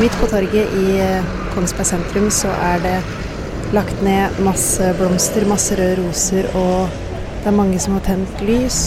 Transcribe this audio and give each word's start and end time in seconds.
Midt 0.00 0.16
på 0.20 0.26
torget 0.26 0.74
i 0.76 0.98
eh, 1.00 1.24
Kongsberg 1.54 1.86
sentrum 1.86 2.26
så 2.34 2.50
er 2.50 2.82
det 2.82 2.96
lagt 3.72 4.02
ned 4.04 4.36
masse 4.44 4.90
blomster, 4.98 5.46
masse 5.48 5.76
røde 5.78 5.96
roser, 6.02 6.48
og 6.58 6.90
det 7.40 7.48
er 7.48 7.56
mange 7.56 7.78
som 7.80 7.96
har 7.96 8.04
tent 8.06 8.42
lys. 8.44 8.80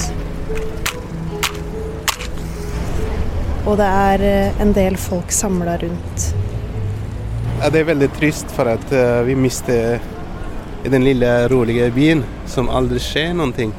Og 3.68 3.80
det 3.80 3.88
er 3.88 4.26
eh, 4.28 4.62
en 4.64 4.76
del 4.76 5.00
folk 5.00 5.34
samla 5.34 5.80
rundt. 5.82 6.28
Ja, 7.58 7.72
det 7.74 7.82
er 7.82 7.90
veldig 7.90 8.12
trist 8.20 8.52
for 8.54 8.70
at 8.70 8.86
uh, 8.94 9.26
vi 9.26 9.34
mister 9.34 9.98
den 10.86 11.04
lille, 11.04 11.32
rolige 11.50 11.90
byen 11.92 12.22
som 12.46 12.70
aldri 12.70 13.02
skjer 13.02 13.34
noen 13.34 13.56
ting. 13.58 13.74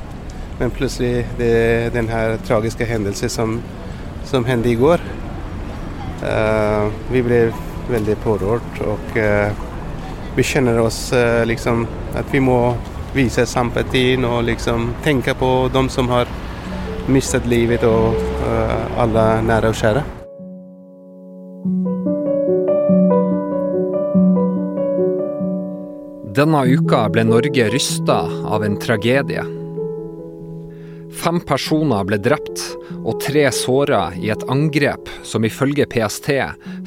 Men 0.58 0.70
plutselig 0.70 1.26
det, 1.38 1.92
den 1.94 2.08
her 2.08 2.36
tragiske 2.46 2.84
hendelsen 2.84 3.30
som, 3.30 3.58
som 4.26 4.44
hendte 4.44 4.72
i 4.72 4.78
går. 4.78 5.02
Uh, 6.18 6.90
vi 7.12 7.22
ble 7.22 7.44
veldig 7.88 8.16
pårørt, 8.24 8.80
og 8.82 9.14
uh, 9.14 9.54
vi 10.34 10.42
kjenner 10.42 10.80
oss 10.82 11.12
uh, 11.14 11.44
liksom 11.46 11.86
at 12.18 12.34
vi 12.34 12.42
må 12.42 12.74
vise 13.14 13.46
sympati 13.46 14.18
og 14.18 14.42
liksom 14.50 14.90
tenke 15.06 15.34
på 15.38 15.52
de 15.72 15.84
som 15.94 16.10
har 16.10 16.28
mistet 17.08 17.46
livet, 17.48 17.86
og 17.88 18.18
alle 19.00 19.22
nære 19.46 19.70
og 19.72 19.78
kjære. 19.78 20.02
Denne 26.36 26.60
uka 26.68 27.06
ble 27.10 27.24
Norge 27.24 27.70
rysta 27.72 28.18
av 28.28 28.66
en 28.66 28.76
tragedie. 28.78 29.57
Fem 31.18 31.40
personer 31.42 32.04
ble 32.06 32.18
drept 32.22 32.60
og 33.02 33.16
tre 33.24 33.48
såra 33.54 34.08
i 34.14 34.28
et 34.30 34.44
angrep 34.52 35.08
som 35.26 35.46
ifølge 35.46 35.88
PST 35.90 36.28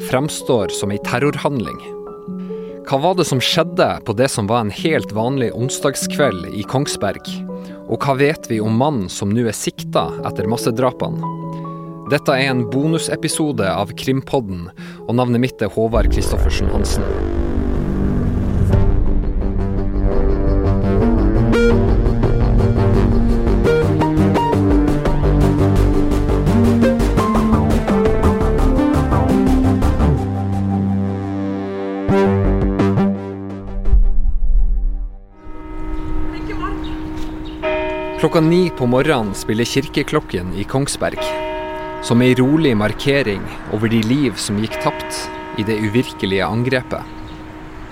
fremstår 0.08 0.72
som 0.76 0.94
ei 0.94 1.00
terrorhandling. 1.04 1.80
Hva 2.88 3.00
var 3.04 3.18
det 3.20 3.28
som 3.28 3.42
skjedde 3.44 3.90
på 4.08 4.16
det 4.16 4.30
som 4.32 4.48
var 4.48 4.64
en 4.64 4.74
helt 4.74 5.12
vanlig 5.16 5.52
onsdagskveld 5.56 6.48
i 6.56 6.64
Kongsberg? 6.64 7.28
Og 7.92 8.00
hva 8.00 8.16
vet 8.20 8.48
vi 8.48 8.62
om 8.64 8.80
mannen 8.80 9.12
som 9.12 9.34
nå 9.36 9.46
er 9.52 9.58
sikta 9.58 10.08
etter 10.28 10.48
massedrapene? 10.48 11.38
Dette 12.12 12.36
er 12.36 12.52
en 12.52 12.66
bonusepisode 12.72 13.68
av 13.68 13.92
Krimpodden, 14.00 14.66
og 15.08 15.16
navnet 15.16 15.44
mitt 15.44 15.64
er 15.64 15.72
Håvard 15.72 16.12
Christoffersen 16.12 16.72
Hansen. 16.72 17.61
Klokka 38.32 38.48
ni 38.48 38.70
på 38.70 38.86
morgenen 38.88 39.34
spiller 39.36 39.66
kirkeklokken 39.68 40.54
i 40.56 40.64
Kongsberg. 40.64 41.20
Som 42.04 42.22
ei 42.24 42.32
rolig 42.40 42.72
markering 42.80 43.42
over 43.76 43.92
de 43.92 43.98
liv 44.08 44.38
som 44.40 44.56
gikk 44.64 44.78
tapt 44.86 45.18
i 45.60 45.66
det 45.68 45.76
uvirkelige 45.76 46.46
angrepet. 46.48 47.04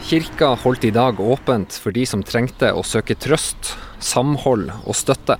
Kirka 0.07 0.53
holdt 0.61 0.87
i 0.87 0.93
dag 0.95 1.19
åpent 1.19 1.75
for 1.83 1.91
de 1.91 2.05
som 2.07 2.23
trengte 2.23 2.71
å 2.71 2.85
søke 2.87 3.17
trøst, 3.19 3.73
samhold 3.99 4.71
og 4.85 4.95
støtte. 4.95 5.35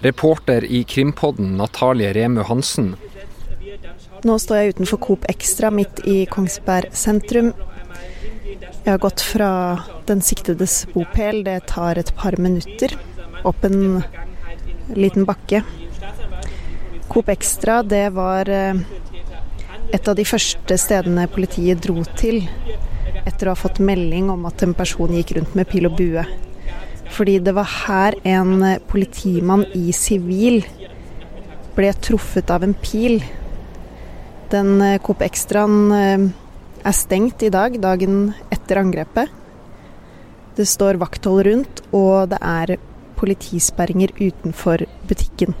Reporter 0.00 0.64
i 0.64 0.80
Krimpodden 0.88 1.58
Natalie 1.60 2.14
Remu 2.16 2.40
Hansen. 2.48 2.94
Nå 4.24 4.38
står 4.40 4.62
jeg 4.62 4.78
utenfor 4.78 5.04
Coop 5.10 5.28
Extra 5.28 5.68
midt 5.68 6.00
i 6.08 6.22
Kongsberg 6.24 6.96
sentrum. 6.96 7.52
Jeg 8.80 8.94
har 8.94 9.04
gått 9.04 9.20
fra 9.20 9.52
den 10.08 10.24
siktedes 10.24 10.86
bopel, 10.96 11.44
det 11.44 11.66
tar 11.68 12.00
et 12.00 12.16
par 12.16 12.40
minutter 12.40 12.96
opp 13.46 13.64
en 13.64 14.02
liten 14.96 15.26
bakke. 15.28 15.62
Coop 17.10 17.28
Extra, 17.28 17.80
det 17.82 18.10
var 18.14 18.48
eh, 18.48 18.78
et 19.90 20.08
av 20.08 20.14
de 20.14 20.26
første 20.26 20.76
stedene 20.78 21.26
politiet 21.30 21.80
dro 21.82 22.04
til 22.18 22.44
etter 23.26 23.48
å 23.48 23.54
ha 23.54 23.58
fått 23.58 23.80
melding 23.82 24.30
om 24.32 24.46
at 24.48 24.62
en 24.64 24.76
person 24.78 25.12
gikk 25.14 25.34
rundt 25.36 25.56
med 25.58 25.68
pil 25.70 25.88
og 25.90 25.96
bue. 25.98 26.24
Fordi 27.10 27.40
det 27.42 27.54
var 27.56 27.66
her 27.86 28.16
en 28.28 28.62
politimann 28.88 29.66
i 29.74 29.90
sivil 29.96 30.62
ble 31.74 31.90
truffet 32.02 32.50
av 32.54 32.64
en 32.66 32.74
pil. 32.74 33.18
Den 34.54 34.78
eh, 34.84 34.98
Coop 35.02 35.22
Extraen 35.26 35.92
eh, 35.96 36.28
er 36.86 36.96
stengt 36.96 37.42
i 37.46 37.50
dag, 37.52 37.76
dagen 37.82 38.30
etter 38.54 38.80
angrepet. 38.80 39.34
Det 40.56 40.66
står 40.68 40.98
vakthold 41.00 41.44
rundt, 41.46 41.82
og 41.96 42.30
det 42.32 42.40
er 42.42 42.76
politisperringer 43.20 44.14
utenfor 44.18 44.86
butikken. 45.08 45.54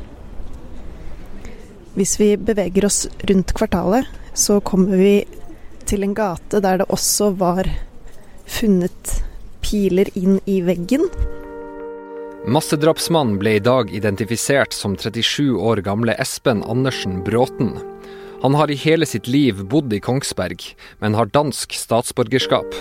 Hvis 1.94 2.16
vi 2.20 2.34
beveger 2.38 2.86
oss 2.86 3.04
rundt 3.28 3.52
kvartalet, 3.58 4.08
så 4.34 4.60
kommer 4.64 4.96
vi 4.96 5.14
til 5.90 6.06
en 6.06 6.14
gate 6.14 6.62
der 6.62 6.80
det 6.80 6.88
også 6.88 7.32
var 7.40 7.68
funnet 8.50 9.20
piler 9.64 10.08
inn 10.18 10.38
i 10.48 10.60
veggen. 10.64 11.04
Massedrapsmannen 12.50 13.36
ble 13.40 13.58
i 13.58 13.62
dag 13.62 13.90
identifisert 13.92 14.72
som 14.72 14.94
37 14.96 15.58
år 15.60 15.82
gamle 15.84 16.14
Espen 16.22 16.62
Andersen 16.64 17.20
Bråten. 17.26 17.74
Han 18.40 18.56
har 18.56 18.72
i 18.72 18.78
hele 18.80 19.04
sitt 19.04 19.28
liv 19.28 19.60
bodd 19.68 19.92
i 19.92 20.00
Kongsberg, 20.00 20.64
men 21.04 21.18
har 21.18 21.28
dansk 21.28 21.76
statsborgerskap. 21.76 22.72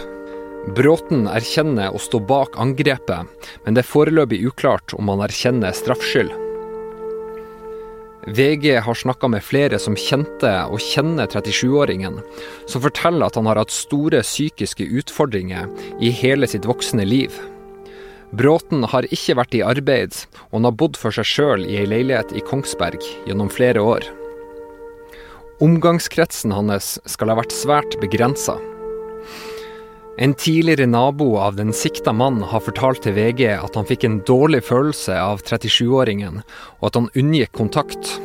Bråten 0.68 1.24
erkjenner 1.32 1.94
å 1.96 2.02
stå 2.02 2.20
bak 2.20 2.58
angrepet, 2.60 3.48
men 3.64 3.76
det 3.76 3.86
er 3.86 3.88
foreløpig 3.88 4.42
uklart 4.50 4.94
om 4.98 5.08
han 5.12 5.24
erkjenner 5.24 5.72
straffskyld. 5.76 6.34
VG 8.28 8.76
har 8.84 8.94
snakka 9.00 9.30
med 9.32 9.46
flere 9.46 9.80
som 9.80 9.96
kjente 9.98 10.52
og 10.68 10.84
kjenner 10.84 11.30
37-åringen, 11.32 12.20
som 12.68 12.84
forteller 12.84 13.26
at 13.26 13.40
han 13.40 13.48
har 13.48 13.58
hatt 13.62 13.74
store 13.74 14.20
psykiske 14.26 14.84
utfordringer 15.00 15.72
i 16.04 16.12
hele 16.14 16.50
sitt 16.50 16.68
voksne 16.68 17.08
liv. 17.08 17.34
Bråten 18.36 18.84
har 18.92 19.08
ikke 19.10 19.40
vært 19.40 19.56
i 19.58 19.64
arbeid, 19.66 20.14
og 20.52 20.60
han 20.60 20.68
har 20.68 20.76
bodd 20.78 21.00
for 21.00 21.16
seg 21.16 21.26
sjøl 21.26 21.64
i 21.66 21.80
ei 21.80 21.88
leilighet 21.90 22.36
i 22.36 22.44
Kongsberg 22.46 23.02
gjennom 23.26 23.50
flere 23.50 23.82
år. 23.82 24.06
Omgangskretsen 25.64 26.54
hans 26.54 26.98
skal 27.10 27.32
ha 27.32 27.40
vært 27.40 27.56
svært 27.56 27.98
begrensa. 28.04 28.60
En 30.18 30.34
tidligere 30.34 30.86
nabo 30.86 31.38
av 31.38 31.56
den 31.56 31.74
sikta 31.74 32.14
mannen 32.14 32.44
har 32.44 32.64
fortalt 32.66 33.04
til 33.06 33.16
VG 33.16 33.46
at 33.54 33.76
han 33.78 33.88
fikk 33.88 34.04
en 34.04 34.18
dårlig 34.28 34.64
følelse 34.68 35.16
av 35.16 35.44
37-åringen, 35.46 36.42
og 36.80 36.90
at 36.90 36.98
han 37.00 37.12
unngikk 37.20 37.54
kontakt. 37.56 38.18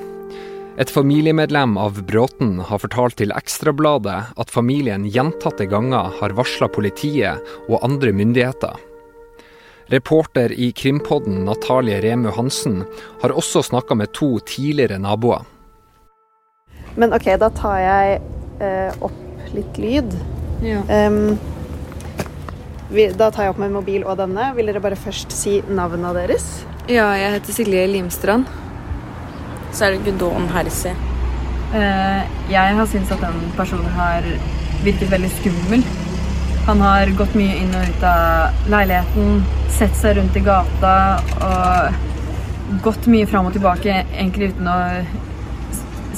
Et 0.79 0.91
familiemedlem 0.91 1.77
av 1.79 2.01
Bråten 2.03 2.57
har 2.67 2.83
fortalt 2.83 3.21
til 3.21 3.31
Ekstrabladet 3.37 4.17
at 4.35 4.51
familien 4.51 5.07
gjentatte 5.07 5.69
ganger 5.71 6.11
har 6.19 6.35
varsla 6.35 6.67
politiet 6.73 7.55
og 7.69 7.79
andre 7.87 8.11
myndigheter. 8.17 8.75
Reporter 9.93 10.51
i 10.51 10.73
Krimpodden 10.73 11.45
Natalie 11.45 12.01
Remu 12.03 12.33
Hansen 12.35 12.83
har 13.23 13.37
også 13.37 13.63
snakka 13.63 13.95
med 13.95 14.15
to 14.17 14.39
tidligere 14.49 14.99
naboer. 14.99 15.45
Men 16.97 17.15
OK, 17.15 17.29
da 17.39 17.51
tar 17.55 17.79
jeg 17.83 18.23
eh, 18.63 19.03
opp 19.05 19.55
litt 19.55 19.79
lyd. 19.79 20.15
Ja. 20.65 20.83
Um, 20.89 21.37
da 22.95 23.31
tar 23.31 23.47
jeg 23.47 23.55
opp 23.55 23.61
min 23.63 23.75
mobil 23.75 24.05
og 24.07 24.19
denne. 24.21 24.53
Vil 24.57 24.71
dere 24.71 24.83
bare 24.83 24.99
først 24.99 25.35
si 25.35 25.59
navnene 25.67 26.13
deres? 26.17 26.47
Ja, 26.89 27.09
jeg 27.19 27.39
heter 27.39 27.57
Silje 27.57 27.87
Limstrand. 27.91 28.47
Så 29.75 29.87
er 29.87 29.95
det 29.95 30.05
Gudon 30.07 30.49
Hersi. 30.55 30.95
Uh, 31.75 32.23
jeg 32.51 32.77
har 32.79 32.87
syntes 32.87 33.11
at 33.11 33.23
den 33.25 33.51
personen 33.57 33.91
har 33.97 34.27
virket 34.85 35.11
veldig 35.11 35.31
skummel. 35.41 35.83
Han 36.69 36.81
har 36.81 37.11
gått 37.19 37.35
mye 37.37 37.59
inn 37.61 37.75
og 37.77 37.91
ut 37.91 38.05
av 38.09 38.71
leiligheten, 38.73 39.43
sett 39.75 39.97
seg 39.99 40.17
rundt 40.17 40.39
i 40.39 40.45
gata 40.45 40.95
og 41.45 42.79
gått 42.85 43.09
mye 43.11 43.27
fram 43.29 43.51
og 43.51 43.57
tilbake, 43.57 43.99
egentlig 44.15 44.55
uten 44.55 44.71
å 44.73 44.79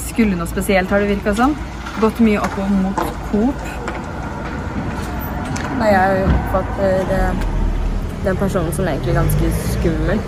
skulle 0.05 0.37
noe 0.37 0.47
spesielt, 0.47 0.93
har 0.93 1.03
det 1.03 1.11
virka 1.11 1.33
som. 1.35 1.57
Gått 1.99 2.21
mye 2.23 2.39
opp 2.39 2.55
og 2.63 2.71
mot 2.77 3.03
Coop 3.31 3.86
Nei, 5.77 5.91
jeg 5.93 6.21
oppfatter 6.25 7.11
eh, 7.13 7.41
den 8.25 8.37
personen 8.39 8.73
som 8.73 8.87
egentlig 8.89 9.13
ganske 9.13 9.49
skummel. 9.75 10.21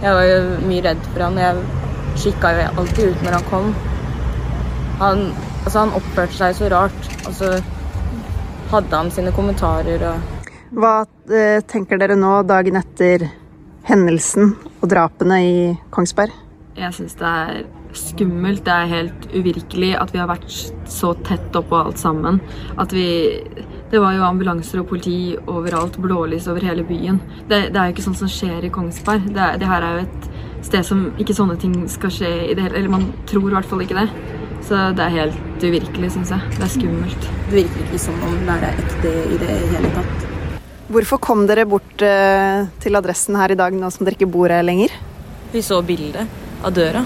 Jeg 0.00 0.16
var 0.16 0.24
jo 0.28 0.38
mye 0.64 0.84
redd 0.86 1.02
for 1.10 1.24
han. 1.26 1.40
Jeg 1.40 2.20
kikka 2.22 2.52
jo 2.56 2.68
alltid 2.80 3.10
ut 3.12 3.24
når 3.26 3.36
han 3.36 3.44
kom. 3.50 3.68
Han, 5.02 5.26
altså, 5.64 5.82
han 5.82 5.92
oppførte 5.98 6.38
seg 6.38 6.56
så 6.56 6.70
rart. 6.72 7.10
Og 7.28 7.36
så 7.36 7.52
hadde 8.72 8.96
han 8.96 9.12
sine 9.12 9.34
kommentarer 9.36 10.06
og 10.08 10.32
Hva 10.74 10.94
eh, 11.28 11.60
tenker 11.68 12.00
dere 12.00 12.16
nå, 12.18 12.38
dagen 12.48 12.80
etter 12.80 13.28
hendelsen 13.84 14.54
og 14.80 14.88
drapene 14.90 15.40
i 15.44 15.56
Kongsberg? 15.94 16.32
Jeg 16.74 16.96
syns 16.96 17.14
det 17.20 17.28
er 17.28 17.60
skummelt. 17.94 18.64
Det 18.66 18.72
er 18.72 18.90
helt 18.90 19.28
uvirkelig 19.36 19.92
at 20.00 20.16
vi 20.16 20.24
har 20.24 20.32
vært 20.32 20.48
så 20.90 21.12
tett 21.28 21.54
oppå 21.60 21.84
alt 21.84 22.00
sammen. 22.00 22.40
At 22.80 22.96
vi 22.96 23.06
Det 23.90 24.00
var 24.00 24.14
jo 24.16 24.24
ambulanser 24.26 24.80
og 24.80 24.88
politi 24.90 25.36
overalt, 25.46 25.98
blålys 26.00 26.48
over 26.50 26.64
hele 26.64 26.84
byen. 26.88 27.20
Det, 27.48 27.68
det 27.74 27.78
er 27.78 27.90
jo 27.90 27.94
ikke 27.94 28.06
sånt 28.06 28.20
som 28.22 28.30
skjer 28.32 28.64
i 28.64 28.72
Kongsberg. 28.72 29.28
Det, 29.28 29.48
det, 29.60 29.68
her 29.68 29.84
er 29.84 29.98
jo 29.98 30.06
et 30.06 30.28
sted 30.64 30.86
som 30.88 31.04
ikke 31.20 31.36
sånne 31.36 31.58
ting 31.60 31.76
skal 31.92 32.12
skje 32.14 32.30
i 32.48 32.54
det 32.56 32.64
hele 32.64 32.80
Eller 32.80 32.94
man 32.94 33.10
tror 33.28 33.50
i 33.50 33.56
hvert 33.58 33.68
fall 33.68 33.84
ikke 33.84 33.98
det. 34.00 34.08
Så 34.64 34.78
det 34.96 35.04
er 35.04 35.18
helt 35.18 35.66
uvirkelig, 35.66 36.14
syns 36.14 36.32
jeg. 36.32 36.54
Det 36.56 36.64
er 36.64 36.72
skummelt. 36.72 37.26
Det 37.50 37.58
virker 37.60 37.82
ikke 37.84 38.00
som 38.06 38.22
om 38.24 38.38
det 38.46 38.54
er 38.56 38.80
ekte 38.86 39.12
i 39.28 39.40
det 39.42 39.58
hele 39.74 39.92
tatt. 39.98 40.30
Hvorfor 40.94 41.20
kom 41.20 41.44
dere 41.48 41.66
bort 41.68 42.04
uh, 42.04 42.64
til 42.80 42.96
adressen 42.96 43.36
her 43.40 43.52
i 43.52 43.58
dag, 43.60 43.76
nå 43.76 43.92
som 43.92 44.08
dere 44.08 44.16
ikke 44.16 44.30
bor 44.32 44.52
her 44.52 44.64
lenger? 44.64 44.92
Vi 45.52 45.62
så 45.64 45.82
bildet 45.84 46.64
av 46.64 46.72
døra. 46.76 47.04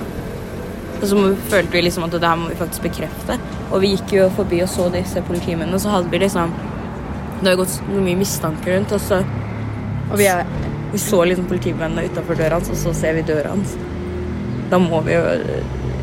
Så 1.03 1.35
følte 1.51 1.73
vi 1.73 1.83
liksom 1.85 2.07
at 2.09 2.15
det 2.17 2.27
her 2.27 2.39
må 2.39 2.49
vi 2.51 2.59
faktisk 2.59 2.87
bekrefte. 2.89 3.39
Og 3.71 3.83
vi 3.83 3.93
gikk 3.95 4.15
jo 4.17 4.31
forbi 4.35 4.63
og 4.65 4.71
så 4.73 4.89
disse 4.93 5.23
politimennene, 5.27 5.77
og 5.77 5.85
så 5.85 5.95
hadde 5.97 6.11
vi 6.11 6.23
liksom 6.25 6.55
Det 7.39 7.53
har 7.53 7.59
gått 7.61 7.77
mye 7.87 8.19
mistanke 8.19 8.73
rundt, 8.73 8.93
og 8.93 9.01
så 9.01 9.21
Og 10.11 10.17
vi, 10.19 10.27
er, 10.27 10.47
vi 10.93 10.99
så 10.99 11.23
liksom 11.25 11.47
politimennene 11.47 12.09
utafor 12.09 12.35
døra 12.35 12.59
hans, 12.59 12.73
og 12.73 12.81
så 12.81 12.95
ser 12.97 13.15
vi 13.19 13.23
døra 13.29 13.53
hans. 13.55 13.77
Da 14.71 14.81
må 14.83 15.01
vi 15.07 15.15
jo 15.15 15.23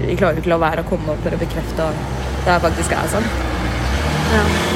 Vi 0.05 0.15
klarer 0.15 0.37
jo 0.37 0.43
ikke 0.43 0.53
la 0.53 0.61
være 0.61 0.85
å 0.85 0.89
komme 0.89 1.11
opp 1.11 1.23
for 1.25 1.35
å 1.35 1.41
bekrefte 1.41 1.89
at 1.89 2.15
det 2.45 2.51
her 2.51 2.59
faktisk 2.61 2.93
er 2.93 3.13
sånn. 3.15 3.29
Ja. 4.35 4.74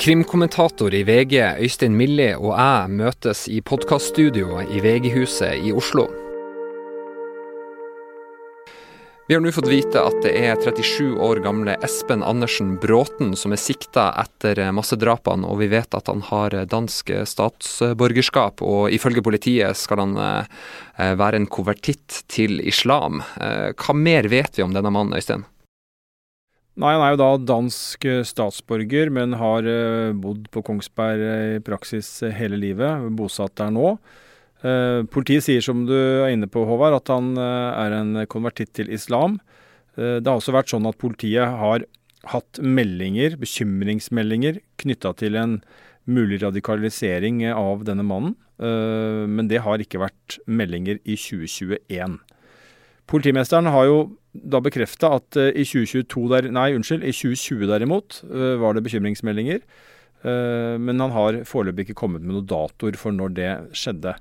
Krimkommentator 0.00 0.94
i 0.94 1.02
VG 1.04 1.34
Øystein 1.60 1.92
Millie 1.92 2.32
og 2.38 2.54
jeg 2.54 2.92
møtes 2.96 3.42
i 3.52 3.58
podkaststudioet 3.60 4.70
i 4.72 4.80
VG-huset 4.80 5.60
i 5.60 5.74
Oslo. 5.76 6.06
Vi 9.28 9.36
har 9.36 9.44
nå 9.44 9.52
fått 9.52 9.68
vite 9.68 10.00
at 10.00 10.16
det 10.24 10.32
er 10.40 10.56
37 10.56 11.20
år 11.20 11.42
gamle 11.44 11.76
Espen 11.84 12.24
Andersen 12.24 12.78
Bråten 12.80 13.36
som 13.36 13.52
er 13.52 13.60
sikta 13.60 14.08
etter 14.24 14.62
massedrapene, 14.72 15.44
og 15.44 15.60
vi 15.60 15.68
vet 15.76 15.92
at 15.92 16.08
han 16.08 16.24
har 16.30 16.56
dansk 16.72 17.12
statsborgerskap. 17.28 18.64
Og 18.64 18.88
ifølge 18.96 19.20
politiet 19.20 19.76
skal 19.76 20.06
han 20.06 20.16
eh, 20.16 21.14
være 21.20 21.44
en 21.44 21.52
konvertitt 21.52 22.22
til 22.32 22.56
islam. 22.64 23.20
Eh, 23.36 23.76
hva 23.76 24.00
mer 24.00 24.32
vet 24.32 24.56
vi 24.56 24.64
om 24.64 24.72
denne 24.72 24.96
mannen, 24.96 25.20
Øystein? 25.20 25.44
Nei, 26.78 26.92
han 26.94 27.02
er 27.02 27.14
jo 27.14 27.18
da 27.18 27.30
dansk 27.56 28.04
eh, 28.06 28.22
statsborger, 28.26 29.10
men 29.12 29.34
har 29.40 29.66
eh, 29.66 30.14
bodd 30.16 30.46
på 30.54 30.62
Kongsberg 30.64 31.24
eh, 31.26 31.54
i 31.58 31.62
praksis 31.66 32.20
hele 32.36 32.60
livet. 32.60 33.08
Bosatt 33.18 33.56
der 33.60 33.72
nå. 33.74 33.94
Politiet 34.60 35.46
sier, 35.46 35.62
som 35.64 35.86
du 35.88 35.94
er 35.96 36.34
inne 36.34 36.44
på, 36.44 36.66
Håvard, 36.68 36.92
at 36.98 37.08
han 37.08 37.30
er 37.40 37.94
en 37.96 38.10
konvertitt 38.28 38.74
til 38.76 38.90
islam. 38.92 39.38
Det 39.96 40.20
har 40.20 40.34
også 40.34 40.52
vært 40.52 40.68
sånn 40.68 40.84
at 40.84 40.98
politiet 41.00 41.48
har 41.48 41.86
hatt 42.28 42.60
meldinger, 42.60 43.38
bekymringsmeldinger, 43.40 44.58
knytta 44.84 45.14
til 45.16 45.38
en 45.40 45.54
mulig 46.04 46.42
radikalisering 46.44 47.40
av 47.54 47.86
denne 47.88 48.04
mannen. 48.04 48.36
Men 48.60 49.48
det 49.48 49.62
har 49.64 49.80
ikke 49.80 50.02
vært 50.04 50.36
meldinger 50.44 51.00
i 51.08 51.16
2021. 51.16 52.20
Politimesteren 53.10 53.66
har 53.74 53.88
jo 53.88 54.00
da 54.30 54.60
bekrefta 54.62 55.10
at 55.18 55.38
uh, 55.38 55.50
i 55.50 55.64
2022 55.66 56.26
der, 56.30 56.50
nei, 56.54 56.70
unnskyld, 56.76 57.02
i 57.02 57.14
2020 57.14 57.70
derimot 57.70 58.20
uh, 58.30 58.54
var 58.62 58.76
det 58.76 58.84
bekymringsmeldinger. 58.86 59.62
Uh, 60.22 60.76
men 60.78 61.00
han 61.02 61.14
har 61.16 61.40
foreløpig 61.48 61.88
ikke 61.88 62.00
kommet 62.04 62.22
med 62.22 62.36
noen 62.36 62.50
datoer 62.50 62.98
for 63.00 63.16
når 63.16 63.34
det 63.38 63.52
skjedde. 63.76 64.14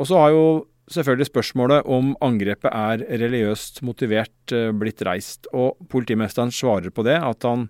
Og 0.00 0.08
så 0.08 0.22
har 0.22 0.32
jo 0.32 0.44
selvfølgelig 0.92 1.28
spørsmålet 1.28 1.90
om 1.92 2.14
angrepet 2.24 2.72
er 2.72 3.04
religiøst 3.20 3.82
motivert 3.86 4.54
blitt 4.80 5.04
reist. 5.06 5.46
Og 5.52 5.76
politimesteren 5.92 6.52
svarer 6.52 6.92
på 6.92 7.04
det 7.06 7.20
at 7.22 7.46
han 7.48 7.68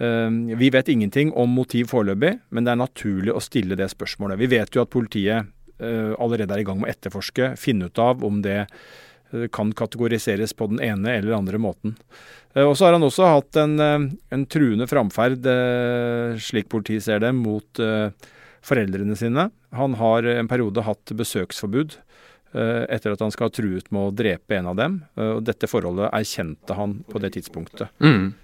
Vi 0.00 0.70
vet 0.72 0.88
ingenting 0.88 1.34
om 1.36 1.50
motiv 1.52 1.90
foreløpig, 1.90 2.30
men 2.48 2.64
det 2.64 2.72
er 2.72 2.78
naturlig 2.80 3.34
å 3.34 3.42
stille 3.44 3.76
det 3.76 3.90
spørsmålet. 3.92 4.40
Vi 4.40 4.48
vet 4.48 4.72
jo 4.72 4.80
at 4.80 4.90
politiet 4.90 5.50
allerede 5.76 6.54
er 6.56 6.62
i 6.62 6.64
gang 6.64 6.80
med 6.80 6.88
å 6.88 6.92
etterforske, 6.94 7.50
finne 7.60 7.90
ut 7.90 8.00
av 8.00 8.24
om 8.24 8.40
det 8.40 8.62
Eh, 8.64 8.78
kan 9.52 9.72
kategoriseres 9.76 10.52
på 10.56 10.66
den 10.72 10.80
ene 10.84 11.16
eller 11.18 11.38
andre 11.38 11.60
måten. 11.62 11.96
Eh, 12.54 12.64
og 12.64 12.76
så 12.76 12.88
har 12.88 12.96
han 12.96 13.06
også 13.06 13.28
hatt 13.30 13.56
en, 13.62 13.78
eh, 13.80 14.10
en 14.34 14.44
truende 14.50 14.88
framferd, 14.90 15.46
slik 16.40 16.68
politiet 16.68 17.06
ser 17.06 17.22
det, 17.22 17.32
mot 17.36 17.82
foreldrene 18.60 19.16
sine. 19.16 19.50
Han 19.72 19.94
har 19.94 20.26
en 20.26 20.48
periode 20.48 20.84
hatt 20.84 21.12
besøksforbud 21.16 21.96
etter 22.50 23.12
at 23.14 23.20
han 23.22 23.30
skal 23.30 23.46
ha 23.46 23.52
truet 23.54 23.92
med 23.94 24.08
å 24.08 24.14
drepe 24.14 24.56
en 24.56 24.66
av 24.72 24.74
dem. 24.76 24.96
Og 25.22 25.44
dette 25.46 25.68
forholdet 25.70 26.10
erkjente 26.10 26.74
han 26.74 26.96
på 27.06 27.20
det 27.22 27.30
tidspunktet. 27.36 27.92
Mm. 28.02 28.34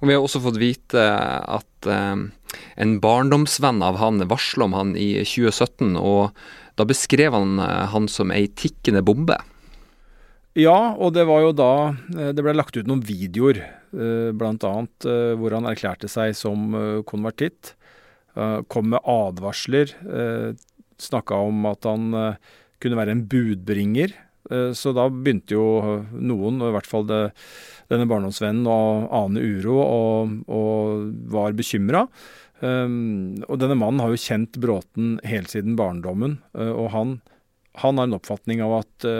Og 0.00 0.08
Vi 0.08 0.14
har 0.14 0.22
også 0.22 0.40
fått 0.44 0.60
vite 0.60 1.02
at 1.02 1.88
eh, 1.90 2.22
en 2.80 2.94
barndomsvenn 3.02 3.82
av 3.82 3.98
han 4.00 4.22
varsla 4.30 4.68
om 4.68 4.76
han 4.78 4.94
i 4.96 5.12
2017, 5.24 5.96
og 5.98 6.30
da 6.78 6.86
beskrev 6.88 7.34
han 7.36 7.58
han 7.60 8.06
som 8.08 8.30
ei 8.32 8.46
tikkende 8.48 9.02
bombe. 9.04 9.36
Ja, 10.58 10.96
og 10.98 11.12
det 11.14 11.28
var 11.28 11.44
jo 11.44 11.50
da 11.54 11.72
eh, 12.16 12.32
det 12.34 12.42
ble 12.42 12.56
lagt 12.56 12.74
ut 12.74 12.88
noen 12.88 13.04
videoer, 13.06 13.60
eh, 13.94 14.30
bl.a. 14.34 14.72
Eh, 15.06 15.34
hvor 15.38 15.54
han 15.54 15.68
erklærte 15.70 16.10
seg 16.10 16.34
som 16.38 16.74
konvertitt. 17.06 17.76
Kom 18.70 18.92
med 18.92 19.02
advarsler. 19.10 19.90
Snakka 21.02 21.40
om 21.48 21.64
at 21.66 21.84
han 21.84 22.12
kunne 22.80 22.96
være 22.96 23.16
en 23.16 23.24
budbringer. 23.28 24.12
Så 24.78 24.92
da 24.94 25.08
begynte 25.10 25.56
jo 25.56 25.64
noen, 26.14 26.60
og 26.62 26.70
i 26.70 26.76
hvert 26.76 26.88
fall 26.88 27.08
det, 27.08 27.18
denne 27.90 28.06
barndomsvennen, 28.08 28.68
å 28.70 29.10
ane 29.18 29.42
uro 29.42 29.80
og, 29.82 30.36
og 30.46 31.10
var 31.34 31.58
bekymra. 31.58 32.04
Um, 32.62 33.42
og 33.48 33.58
denne 33.60 33.76
mannen 33.82 34.00
har 34.04 34.14
jo 34.14 34.22
kjent 34.22 34.60
Bråten 34.62 35.16
helt 35.26 35.50
siden 35.50 35.74
barndommen, 35.76 36.38
og 36.54 36.86
han, 36.94 37.16
han, 37.82 37.98
har 37.98 38.08
en 38.08 38.18
oppfatning 38.20 38.62
av 38.64 38.78
at 38.78 39.10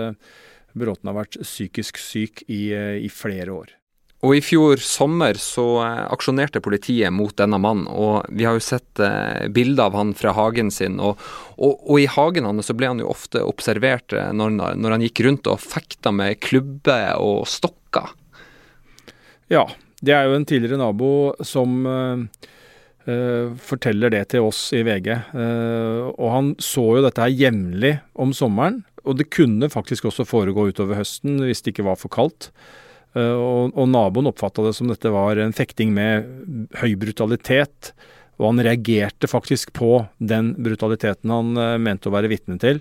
Bråten 0.79 1.11
har 1.11 1.19
vært 1.23 1.41
psykisk 1.43 1.99
syk 2.01 2.45
i, 2.49 2.71
eh, 2.77 2.97
i 3.05 3.11
flere 3.13 3.55
år. 3.55 3.77
Og 4.21 4.37
I 4.37 4.43
fjor 4.45 4.81
sommer 4.85 5.39
så 5.41 5.65
eh, 5.81 6.03
aksjonerte 6.13 6.61
politiet 6.61 7.13
mot 7.15 7.33
denne 7.41 7.57
mannen, 7.61 7.87
og 7.89 8.29
vi 8.29 8.45
har 8.45 8.59
jo 8.59 8.65
sett 8.65 9.01
eh, 9.01 9.47
bilder 9.49 9.89
av 9.89 9.97
han 9.97 10.13
fra 10.17 10.35
hagen 10.37 10.69
sin. 10.75 10.99
Og, 11.01 11.21
og, 11.57 11.79
og, 11.87 11.97
i 12.03 12.09
hagen 12.11 12.49
hans 12.49 12.69
så 12.69 12.77
ble 12.77 12.91
han 12.93 13.01
jo 13.01 13.09
ofte 13.13 13.41
observert 13.47 14.13
når, 14.37 14.59
når 14.77 14.97
han 14.97 15.07
gikk 15.07 15.25
rundt 15.25 15.49
og 15.49 15.63
fekta 15.65 16.13
med 16.13 16.41
klubber 16.45 17.17
og 17.17 17.47
stokker. 17.49 18.13
Ja, 19.51 19.65
det 20.05 20.15
er 20.15 20.29
jo 20.29 20.37
en 20.37 20.47
tidligere 20.49 20.83
nabo 20.83 21.33
som 21.41 21.81
eh, 21.89 22.45
forteller 23.65 24.13
det 24.13 24.27
til 24.35 24.45
oss 24.47 24.67
i 24.77 24.85
VG. 24.87 25.09
og 26.13 26.29
han 26.31 26.53
så 26.63 26.85
jo 26.99 27.03
dette 27.03 27.25
her 27.25 27.33
jevnlig 27.33 27.97
om 28.21 28.37
sommeren. 28.37 28.83
Og 29.05 29.19
det 29.19 29.31
kunne 29.35 29.71
faktisk 29.73 30.09
også 30.11 30.27
foregå 30.29 30.69
utover 30.71 31.01
høsten 31.01 31.41
hvis 31.45 31.65
det 31.65 31.75
ikke 31.75 31.89
var 31.89 32.01
for 32.01 32.13
kaldt. 32.13 32.51
Uh, 33.17 33.35
og, 33.35 33.75
og, 33.75 33.87
naboen 33.91 34.31
oppfatta 34.31 34.63
det 34.63 34.77
som 34.77 34.91
dette 34.91 35.11
var 35.11 35.41
en 35.43 35.55
fekting 35.57 35.95
med 35.97 36.29
høy 36.79 36.95
brutalitet. 37.01 37.93
Og 38.41 38.53
han 38.53 38.65
reagerte 38.65 39.29
faktisk 39.29 39.75
på 39.77 39.97
den 40.19 40.55
brutaliteten 40.63 41.33
han 41.35 41.57
uh, 41.59 41.79
mente 41.83 42.09
å 42.11 42.15
være 42.15 42.31
vitne 42.33 42.61
til. 42.63 42.81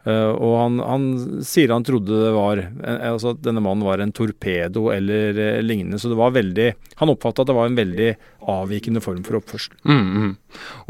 Uh, 0.00 0.32
og 0.32 0.54
han, 0.56 0.76
han, 0.80 1.06
sier 1.44 1.74
han 1.74 1.84
trodde 1.84 2.22
det 2.22 2.30
var 2.32 2.62
altså 2.80 3.34
at 3.34 3.42
denne 3.44 3.60
mannen 3.60 3.84
var 3.84 4.00
en 4.00 4.14
torpedo 4.16 4.86
eller 4.94 5.36
uh, 5.36 5.62
lignende. 5.64 6.00
Så 6.00 6.12
det 6.12 6.20
var 6.20 6.36
veldig 6.36 6.70
Han 7.02 7.12
oppfatta 7.12 7.44
at 7.44 7.50
det 7.50 7.56
var 7.58 7.68
en 7.68 7.80
veldig 7.80 8.10
avvikende 8.50 9.02
form 9.04 9.22
for 9.26 9.38
oppførsel. 9.40 9.76
Mm, 9.88 10.10
mm. 10.10 10.30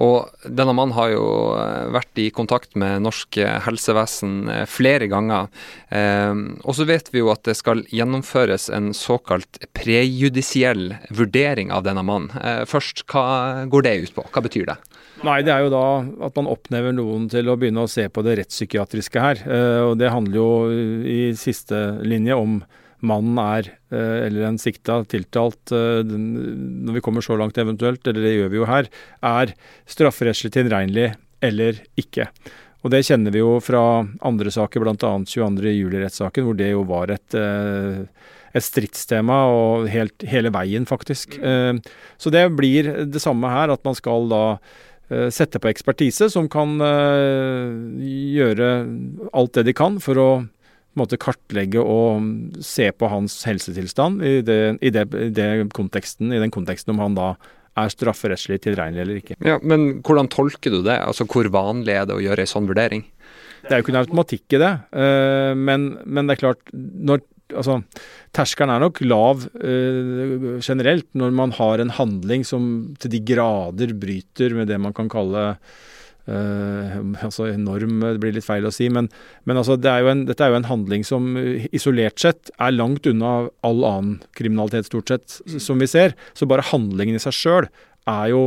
Og 0.04 0.48
denne 0.48 0.74
mannen 0.76 0.96
har 0.96 1.12
jo 1.12 1.24
eh, 1.58 1.90
vært 1.94 2.22
i 2.22 2.28
kontakt 2.34 2.76
med 2.80 3.04
norsk 3.04 3.40
helsevesen 3.66 4.48
flere 4.70 5.10
ganger. 5.10 5.50
Eh, 5.88 6.34
og 6.64 6.76
så 6.76 6.88
vet 6.88 7.12
vi 7.14 7.22
jo 7.22 7.32
at 7.32 7.44
det 7.48 7.56
skal 7.60 7.84
gjennomføres 7.92 8.70
en 8.74 8.92
såkalt 8.96 9.62
prejudisiell 9.76 10.94
vurdering 11.14 11.72
av 11.74 11.84
denne 11.86 12.04
mannen. 12.06 12.32
først, 12.68 13.04
hva 13.10 13.66
går 13.70 13.86
det 13.86 13.96
ut 14.04 14.14
på? 14.16 14.24
Hva 14.32 14.42
betyr 14.44 14.72
det? 14.72 14.80
Nei, 15.26 15.40
det 15.44 15.52
er 15.52 15.66
jo 15.66 15.72
da 15.72 15.84
at 16.26 16.36
man 16.38 16.48
oppnevner 16.48 16.94
noen 16.96 17.26
til 17.32 17.50
å 17.50 17.56
begynne 17.60 17.84
å 17.84 17.90
se 17.90 18.06
på 18.08 18.22
det 18.24 18.38
rettspsykiatriske 18.40 19.24
her. 19.24 19.42
Eh, 19.44 19.80
og 19.90 19.98
det 20.00 20.12
handler 20.12 20.38
jo 20.40 20.50
i 21.04 21.20
siste 21.36 21.80
linje 22.06 22.36
om 22.38 22.60
mannen 23.06 23.38
er, 23.40 23.70
eh, 23.92 24.26
eller 24.26 24.46
en 24.48 24.58
sikta, 24.60 25.00
tiltalt, 25.08 25.72
eh, 25.72 26.02
når 26.04 26.98
vi 26.98 27.02
kommer 27.04 27.24
så 27.24 27.36
langt 27.38 27.58
eventuelt, 27.58 28.06
eller 28.06 28.20
det 28.20 28.34
gjør 28.36 28.50
vi 28.52 28.60
jo 28.60 28.68
her, 28.68 28.90
er 29.22 29.54
strafferettslig 29.88 30.52
tilregnelig 30.56 31.14
eller 31.42 31.80
ikke. 32.00 32.28
Og 32.84 32.92
det 32.92 33.04
kjenner 33.08 33.32
vi 33.32 33.42
jo 33.42 33.58
fra 33.60 34.04
andre 34.24 34.52
saker, 34.52 34.80
bl.a. 34.80 34.94
22.07-rettssaken, 34.96 36.44
hvor 36.46 36.56
det 36.56 36.70
jo 36.72 36.84
var 36.88 37.12
et, 37.12 37.36
et 37.36 38.64
stridstema 38.64 39.42
og 39.52 39.88
helt, 39.92 40.24
hele 40.24 40.48
veien, 40.52 40.86
faktisk. 40.88 41.36
Så 41.36 42.32
det 42.32 42.46
blir 42.56 42.88
det 43.04 43.20
samme 43.20 43.52
her, 43.52 43.68
at 43.68 43.84
man 43.84 43.98
skal 43.98 44.32
da 44.32 44.44
sette 45.28 45.60
på 45.60 45.68
ekspertise 45.68 46.30
som 46.32 46.48
kan 46.48 46.80
gjøre 48.00 48.70
alt 49.28 49.60
det 49.60 49.66
de 49.68 49.76
kan 49.76 50.00
for 50.00 50.16
å 50.16 50.30
måte 50.98 51.18
kartlegge 51.20 51.82
og 51.82 52.62
se 52.64 52.88
på 52.90 53.08
hans 53.12 53.38
helsetilstand 53.46 54.24
i, 54.26 54.34
det, 54.46 54.60
i, 54.82 54.92
det, 54.94 55.06
i, 55.14 55.30
det 55.34 55.48
konteksten, 55.76 56.32
i 56.34 56.42
den 56.42 56.52
konteksten 56.54 56.94
om 56.94 57.02
han 57.02 57.18
da 57.18 57.32
er 57.78 57.92
strafferettslig 57.92 58.58
tilregnelig 58.64 59.04
eller 59.04 59.20
ikke. 59.20 59.38
Ja, 59.46 59.58
Men 59.62 60.00
hvordan 60.04 60.28
tolker 60.32 60.74
du 60.74 60.80
det? 60.82 60.98
Altså 60.98 61.24
Hvor 61.30 61.46
vanlig 61.54 61.94
er 61.94 62.08
det 62.08 62.16
å 62.16 62.22
gjøre 62.22 62.44
en 62.44 62.50
sånn 62.50 62.68
vurdering? 62.68 63.04
Det 63.62 63.70
er 63.70 63.80
jo 63.80 63.84
ikke 63.84 63.94
noe 63.94 64.06
automatikk 64.06 64.56
i 64.56 64.60
det, 64.62 64.70
men, 65.60 65.90
men 66.08 66.26
det 66.26 66.34
er 66.34 66.40
klart 66.40 66.72
når 66.72 67.20
altså, 67.56 67.80
Terskelen 68.36 68.72
er 68.72 68.82
nok 68.82 69.00
lav 69.04 69.46
eh, 69.58 70.58
generelt 70.62 71.08
når 71.18 71.36
man 71.36 71.54
har 71.56 71.82
en 71.82 71.92
handling 71.96 72.44
som 72.46 72.64
til 73.02 73.14
de 73.14 73.22
grader 73.32 73.94
bryter 73.98 74.54
med 74.56 74.70
det 74.70 74.78
man 74.82 74.94
kan 74.96 75.10
kalle 75.10 75.46
eh, 75.54 75.80
altså 76.28 77.48
enorm, 77.50 78.00
det 78.04 78.20
blir 78.22 78.34
litt 78.36 78.46
feil 78.46 78.66
å 78.68 78.72
si, 78.74 78.88
men, 78.92 79.08
men 79.48 79.58
altså, 79.58 79.74
det 79.80 79.90
er 79.90 80.08
en, 80.10 80.26
dette 80.28 80.44
er 80.44 80.52
jo 80.52 80.58
en 80.60 80.68
handling 80.68 81.06
som 81.06 81.32
isolert 81.72 82.20
sett 82.22 82.52
er 82.60 82.76
langt 82.76 83.08
unna 83.10 83.48
all 83.66 83.84
annen 83.88 84.18
kriminalitet, 84.38 84.90
stort 84.90 85.10
sett, 85.10 85.40
som 85.58 85.80
vi 85.80 85.88
ser. 85.90 86.14
Så 86.36 86.46
bare 86.50 86.66
handlingen 86.70 87.18
i 87.18 87.22
seg 87.22 87.34
sjøl 87.34 87.70
er 88.08 88.30
jo 88.32 88.42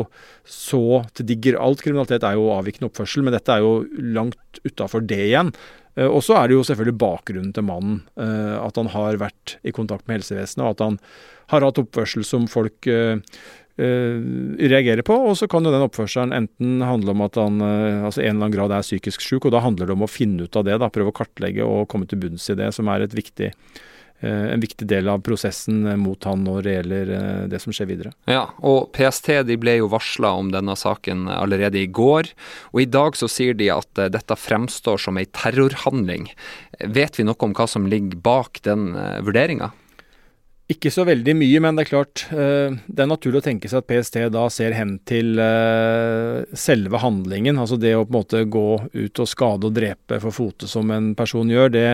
så 0.49 1.03
til 1.15 1.27
digger 1.29 1.59
Alt 1.61 1.83
kriminalitet 1.85 2.25
er 2.27 2.37
jo 2.37 2.51
avvikende 2.55 2.89
oppførsel, 2.89 3.25
men 3.25 3.35
dette 3.35 3.53
er 3.53 3.63
jo 3.63 3.83
langt 4.15 4.61
utafor 4.65 5.05
det 5.05 5.21
igjen. 5.27 5.53
Eh, 5.95 6.09
og 6.09 6.23
så 6.25 6.37
er 6.39 6.49
det 6.49 6.57
jo 6.57 6.65
selvfølgelig 6.67 6.99
bakgrunnen 7.01 7.53
til 7.55 7.67
mannen. 7.67 8.01
Eh, 8.17 8.55
at 8.59 8.79
han 8.79 8.91
har 8.93 9.19
vært 9.21 9.57
i 9.63 9.75
kontakt 9.75 10.07
med 10.07 10.21
helsevesenet, 10.21 10.65
og 10.65 10.73
at 10.75 10.85
han 10.87 10.99
har 11.53 11.67
hatt 11.67 11.81
oppførsel 11.81 12.25
som 12.27 12.47
folk 12.51 12.87
eh, 12.89 13.19
reagerer 13.77 15.01
på. 15.01 15.15
Og 15.29 15.37
så 15.39 15.47
kan 15.49 15.65
jo 15.65 15.71
den 15.73 15.85
oppførselen 15.85 16.35
enten 16.37 16.83
handle 16.85 17.15
om 17.15 17.23
at 17.25 17.39
han 17.41 17.57
altså 17.63 18.21
en 18.21 18.35
eller 18.35 18.45
annen 18.45 18.53
grad 18.53 18.75
er 18.75 18.85
psykisk 18.85 19.23
syk, 19.25 19.47
og 19.47 19.55
da 19.55 19.63
handler 19.65 19.89
det 19.89 19.95
om 19.95 20.05
å 20.05 20.11
finne 20.11 20.45
ut 20.45 20.59
av 20.59 20.67
det. 20.67 20.75
da, 20.77 20.91
Prøve 20.93 21.09
å 21.09 21.17
kartlegge 21.17 21.65
og 21.65 21.87
komme 21.89 22.05
til 22.05 22.21
bunns 22.21 22.45
i 22.53 22.57
det, 22.59 22.69
som 22.77 22.91
er 22.93 23.07
et 23.07 23.17
viktig 23.17 23.49
Eh, 24.23 24.53
en 24.53 24.61
viktig 24.63 24.87
del 24.87 25.09
av 25.11 25.19
prosessen 25.19 25.83
eh, 25.87 25.97
mot 25.99 26.23
han 26.23 26.45
når 26.45 26.63
det 26.63 26.75
gjelder 26.77 27.09
eh, 27.11 27.41
det 27.51 27.59
som 27.59 27.75
skjer 27.75 27.89
videre. 27.89 28.13
Ja, 28.29 28.45
og 28.63 28.93
PST 28.95 29.33
de 29.49 29.57
ble 29.59 29.75
jo 29.81 29.89
varsla 29.91 30.31
om 30.39 30.53
denne 30.53 30.77
saken 30.79 31.25
allerede 31.33 31.81
i 31.81 31.89
går. 31.91 32.31
Og 32.71 32.83
i 32.85 32.87
dag 32.87 33.19
så 33.19 33.27
sier 33.27 33.57
de 33.59 33.67
at 33.73 34.03
dette 34.13 34.39
fremstår 34.39 35.01
som 35.03 35.19
ei 35.19 35.27
terrorhandling. 35.27 36.29
Vet 36.95 37.19
vi 37.19 37.27
noe 37.27 37.39
om 37.43 37.55
hva 37.57 37.67
som 37.67 37.89
ligger 37.89 38.15
bak 38.23 38.63
den 38.63 38.93
vurderinga? 39.27 39.73
Ikke 40.71 40.91
så 40.93 41.03
veldig 41.03 41.33
mye, 41.35 41.59
men 41.59 41.75
det 41.75 41.83
er 41.83 41.89
klart 41.89 42.21
det 42.31 43.01
er 43.03 43.09
naturlig 43.09 43.41
å 43.41 43.43
tenke 43.43 43.67
seg 43.67 43.81
at 43.81 43.87
PST 43.89 44.15
da 44.31 44.45
ser 44.53 44.71
hen 44.77 44.93
til 45.03 45.35
selve 46.55 47.01
handlingen. 47.03 47.59
Altså 47.59 47.75
det 47.75 47.91
å 47.97 48.05
på 48.05 48.13
en 48.13 48.15
måte 48.15 48.43
gå 48.47 48.69
ut 48.93 49.21
og 49.21 49.27
skade 49.27 49.67
og 49.67 49.75
drepe 49.75 50.21
for 50.23 50.35
fote 50.35 50.69
som 50.71 50.93
en 50.95 51.11
person 51.19 51.51
gjør. 51.51 51.73
det 51.73 51.89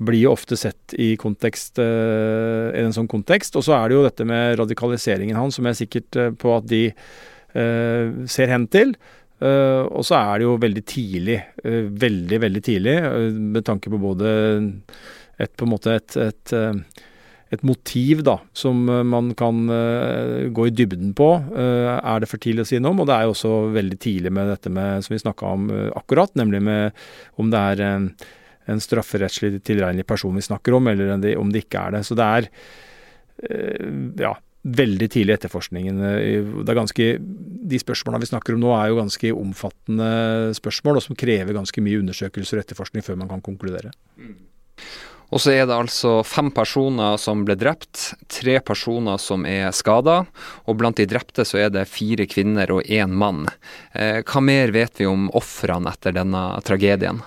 blir 0.00 0.24
jo 0.24 0.32
ofte 0.32 0.56
sett 0.56 0.94
i, 0.96 1.12
kontekst, 1.20 1.78
uh, 1.78 2.72
i 2.72 2.82
en 2.82 2.94
sånn 2.96 3.08
kontekst. 3.10 3.56
Og 3.58 3.66
så 3.66 3.76
er 3.76 3.88
det 3.88 3.98
jo 3.98 4.04
dette 4.06 4.26
med 4.28 4.56
radikaliseringen 4.60 5.38
hans, 5.38 5.58
som 5.58 5.68
jeg 5.68 5.76
er 5.76 5.80
sikkert 5.84 6.20
på 6.40 6.56
at 6.56 6.68
de 6.70 6.84
ser 8.30 8.46
hen 8.46 8.68
til. 8.70 8.92
og 9.42 10.04
så 10.06 10.14
er 10.14 10.38
det 10.38 10.44
jo 10.44 10.52
veldig 10.62 10.82
tidlig, 10.86 11.38
veldig, 11.64 12.38
veldig 12.44 12.60
tidlig, 12.62 12.92
med 13.56 13.64
tanke 13.66 13.90
på 13.90 13.98
både 13.98 14.28
et, 15.34 15.50
på 15.50 15.66
en 15.66 15.72
måte 15.72 15.96
et, 15.98 16.16
et, 16.28 16.52
et 17.50 17.62
motiv 17.66 18.20
da, 18.22 18.36
som 18.54 18.84
man 18.86 19.32
kan 19.34 19.64
gå 20.54 20.66
i 20.68 20.72
dybden 20.74 21.10
på. 21.18 21.28
er 21.50 22.20
det 22.22 22.28
for 22.30 22.38
tidlig 22.38 22.62
å 22.62 22.68
si 22.70 22.78
noe 22.78 22.94
om? 22.94 23.00
Og 23.02 23.08
det 23.10 23.16
er 23.16 23.26
jo 23.26 23.32
også 23.32 23.54
veldig 23.74 23.98
tidlig 23.98 24.30
med 24.36 24.52
dette 24.52 24.70
med, 24.70 25.02
som 25.02 25.16
vi 25.16 25.18
snakka 25.24 25.54
om 25.56 25.64
akkurat, 25.98 26.30
nemlig 26.38 26.60
med 26.62 27.00
om 27.42 27.50
det 27.50 27.64
er 27.72 27.82
en 28.70 28.82
strafferettslig 28.82 29.62
tilregnelig 29.66 30.06
person 30.08 30.36
vi 30.36 30.44
snakker 30.44 30.76
om, 30.76 30.90
eller 30.90 31.12
om 31.38 31.50
det 31.52 31.64
ikke 31.64 31.86
er 31.86 31.96
det. 31.96 32.04
Så 32.06 32.16
det 32.18 32.26
er 32.26 32.48
eh, 33.48 33.90
ja, 34.20 34.34
veldig 34.80 35.08
tidlig 35.10 35.34
i 35.34 35.38
etterforskningen. 35.38 36.02
Eh, 36.10 36.50
det 36.60 36.72
er 36.72 36.80
ganske, 36.80 37.08
de 37.72 37.82
spørsmålene 37.82 38.24
vi 38.24 38.30
snakker 38.32 38.56
om 38.56 38.64
nå 38.64 38.74
er 38.76 38.90
jo 38.90 39.00
ganske 39.00 39.34
omfattende 39.36 40.10
spørsmål, 40.58 41.00
og 41.00 41.06
som 41.08 41.18
krever 41.18 41.56
ganske 41.56 41.84
mye 41.84 42.02
undersøkelser 42.02 42.60
og 42.60 42.66
etterforskning 42.66 43.06
før 43.06 43.20
man 43.22 43.32
kan 43.32 43.44
konkludere. 43.44 43.94
Mm. 44.20 44.36
Og 45.30 45.38
så 45.42 45.54
er 45.54 45.66
det 45.68 45.76
altså 45.76 46.20
fem 46.26 46.50
personer 46.54 47.18
som 47.22 47.44
ble 47.46 47.54
drept, 47.58 48.12
tre 48.30 48.58
personer 48.66 49.20
som 49.22 49.46
er 49.46 49.70
skada, 49.74 50.24
og 50.66 50.78
blant 50.80 50.98
de 50.98 51.06
drepte 51.10 51.46
så 51.46 51.62
er 51.64 51.74
det 51.74 51.86
fire 51.90 52.26
kvinner 52.30 52.72
og 52.74 52.86
én 52.90 53.14
mann. 53.14 53.44
Eh, 53.94 54.20
hva 54.26 54.42
mer 54.42 54.74
vet 54.74 54.98
vi 54.98 55.06
om 55.06 55.28
ofrene 55.38 55.92
etter 55.94 56.16
denne 56.18 56.42
tragedien? 56.66 57.22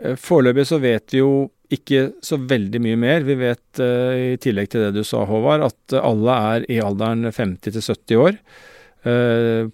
Eh, 0.00 0.16
foreløpig 0.16 0.66
så 0.70 0.80
vet 0.82 1.12
vi 1.12 1.20
jo 1.20 1.34
ikke 1.72 2.08
så 2.24 2.40
veldig 2.40 2.80
mye 2.84 2.98
mer. 3.00 3.24
Vi 3.24 3.36
vet 3.40 3.80
uh, 3.80 4.12
i 4.12 4.36
tillegg 4.36 4.66
til 4.68 4.82
det 4.84 4.90
du 4.92 5.06
sa, 5.08 5.22
Håvard, 5.24 5.62
at 5.64 5.94
alle 5.96 6.34
er 6.52 6.66
i 6.68 6.76
alderen 6.84 7.24
50 7.30 7.72
til 7.72 7.80
70 7.80 8.20
år. 8.20 8.36